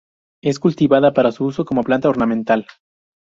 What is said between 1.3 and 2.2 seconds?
su uso como planta